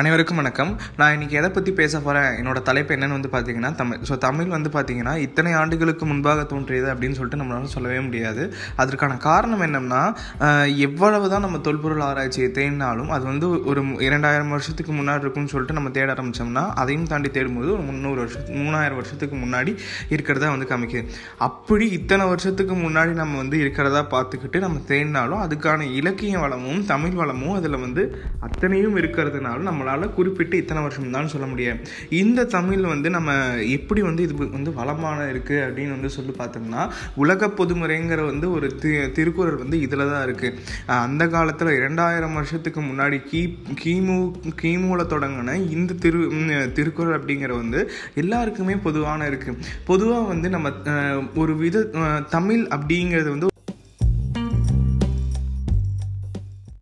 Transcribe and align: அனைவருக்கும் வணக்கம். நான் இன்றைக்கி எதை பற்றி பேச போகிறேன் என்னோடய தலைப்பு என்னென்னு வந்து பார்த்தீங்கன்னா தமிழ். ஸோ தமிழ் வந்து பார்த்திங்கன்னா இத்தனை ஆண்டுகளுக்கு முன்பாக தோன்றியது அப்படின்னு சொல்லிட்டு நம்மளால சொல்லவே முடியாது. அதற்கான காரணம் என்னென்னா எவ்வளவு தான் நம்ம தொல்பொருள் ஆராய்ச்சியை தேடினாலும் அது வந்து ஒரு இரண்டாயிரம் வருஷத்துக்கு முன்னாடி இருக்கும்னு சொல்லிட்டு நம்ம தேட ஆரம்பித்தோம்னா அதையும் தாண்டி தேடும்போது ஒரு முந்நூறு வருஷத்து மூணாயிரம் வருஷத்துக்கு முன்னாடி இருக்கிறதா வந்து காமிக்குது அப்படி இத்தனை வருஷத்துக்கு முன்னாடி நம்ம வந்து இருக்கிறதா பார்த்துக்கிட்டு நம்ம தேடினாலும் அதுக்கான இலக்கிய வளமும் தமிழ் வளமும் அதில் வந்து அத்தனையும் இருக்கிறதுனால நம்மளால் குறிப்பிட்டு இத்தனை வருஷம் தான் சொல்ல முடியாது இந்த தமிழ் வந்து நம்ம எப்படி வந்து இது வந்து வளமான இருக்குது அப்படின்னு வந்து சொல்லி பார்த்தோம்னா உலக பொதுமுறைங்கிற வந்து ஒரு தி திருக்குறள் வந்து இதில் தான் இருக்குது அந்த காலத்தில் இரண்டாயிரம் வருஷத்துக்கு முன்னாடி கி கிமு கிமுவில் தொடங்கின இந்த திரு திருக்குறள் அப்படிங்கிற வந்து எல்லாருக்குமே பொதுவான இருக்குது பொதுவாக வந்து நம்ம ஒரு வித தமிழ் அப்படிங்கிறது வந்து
அனைவருக்கும் 0.00 0.38
வணக்கம். 0.40 0.70
நான் 0.98 1.14
இன்றைக்கி 1.14 1.36
எதை 1.38 1.48
பற்றி 1.54 1.70
பேச 1.78 1.94
போகிறேன் 2.04 2.28
என்னோடய 2.40 2.62
தலைப்பு 2.68 2.92
என்னென்னு 2.94 3.16
வந்து 3.16 3.30
பார்த்தீங்கன்னா 3.32 3.70
தமிழ். 3.80 3.98
ஸோ 4.08 4.14
தமிழ் 4.24 4.52
வந்து 4.54 4.70
பார்த்திங்கன்னா 4.76 5.14
இத்தனை 5.24 5.50
ஆண்டுகளுக்கு 5.60 6.04
முன்பாக 6.10 6.44
தோன்றியது 6.52 6.88
அப்படின்னு 6.92 7.16
சொல்லிட்டு 7.18 7.40
நம்மளால 7.40 7.70
சொல்லவே 7.74 7.98
முடியாது. 8.06 8.42
அதற்கான 8.82 9.16
காரணம் 9.26 9.64
என்னென்னா 9.66 10.02
எவ்வளவு 10.86 11.26
தான் 11.32 11.44
நம்ம 11.46 11.58
தொல்பொருள் 11.66 12.04
ஆராய்ச்சியை 12.06 12.48
தேடினாலும் 12.58 13.10
அது 13.16 13.26
வந்து 13.30 13.48
ஒரு 13.72 13.82
இரண்டாயிரம் 14.06 14.54
வருஷத்துக்கு 14.56 14.94
முன்னாடி 15.00 15.22
இருக்கும்னு 15.26 15.52
சொல்லிட்டு 15.54 15.76
நம்ம 15.78 15.92
தேட 15.98 16.08
ஆரம்பித்தோம்னா 16.14 16.64
அதையும் 16.84 17.10
தாண்டி 17.12 17.30
தேடும்போது 17.36 17.70
ஒரு 17.76 17.84
முந்நூறு 17.88 18.18
வருஷத்து 18.24 18.56
மூணாயிரம் 18.62 19.00
வருஷத்துக்கு 19.00 19.38
முன்னாடி 19.44 19.74
இருக்கிறதா 20.16 20.52
வந்து 20.54 20.70
காமிக்குது 20.72 21.04
அப்படி 21.48 21.88
இத்தனை 21.98 22.26
வருஷத்துக்கு 22.32 22.76
முன்னாடி 22.86 23.14
நம்ம 23.22 23.38
வந்து 23.42 23.58
இருக்கிறதா 23.64 24.04
பார்த்துக்கிட்டு 24.16 24.64
நம்ம 24.66 24.82
தேடினாலும் 24.92 25.44
அதுக்கான 25.44 25.90
இலக்கிய 26.00 26.38
வளமும் 26.46 26.82
தமிழ் 26.94 27.20
வளமும் 27.22 27.54
அதில் 27.60 27.82
வந்து 27.86 28.04
அத்தனையும் 28.48 28.91
இருக்கிறதுனால 28.94 29.62
நம்மளால் 29.62 30.14
குறிப்பிட்டு 30.14 30.56
இத்தனை 30.56 30.80
வருஷம் 30.82 31.16
தான் 31.16 31.32
சொல்ல 31.32 31.46
முடியாது 31.46 31.80
இந்த 32.14 32.46
தமிழ் 32.52 32.84
வந்து 32.86 33.08
நம்ம 33.10 33.30
எப்படி 33.72 34.00
வந்து 34.02 34.22
இது 34.22 34.34
வந்து 34.48 34.72
வளமான 34.78 35.18
இருக்குது 35.32 35.62
அப்படின்னு 35.62 35.96
வந்து 35.96 36.10
சொல்லி 36.10 36.34
பார்த்தோம்னா 36.38 36.82
உலக 37.16 37.48
பொதுமுறைங்கிற 37.58 38.20
வந்து 38.24 38.48
ஒரு 38.52 38.68
தி 38.76 38.92
திருக்குறள் 39.14 39.60
வந்து 39.62 39.76
இதில் 39.80 40.04
தான் 40.04 40.24
இருக்குது 40.26 40.58
அந்த 40.98 41.22
காலத்தில் 41.28 41.72
இரண்டாயிரம் 41.72 42.34
வருஷத்துக்கு 42.34 42.82
முன்னாடி 42.82 43.18
கி 43.24 43.42
கிமு 43.82 44.18
கிமுவில் 44.62 45.10
தொடங்கின 45.12 45.58
இந்த 45.72 45.98
திரு 46.00 46.20
திருக்குறள் 46.74 47.16
அப்படிங்கிற 47.18 47.54
வந்து 47.54 47.80
எல்லாருக்குமே 48.16 48.76
பொதுவான 48.82 49.28
இருக்குது 49.30 49.70
பொதுவாக 49.84 50.26
வந்து 50.26 50.50
நம்ம 50.50 50.68
ஒரு 51.36 51.54
வித 51.56 51.86
தமிழ் 52.30 52.62
அப்படிங்கிறது 52.72 53.30
வந்து 53.30 53.51